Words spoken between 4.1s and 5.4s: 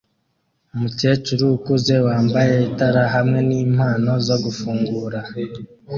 zo gufungura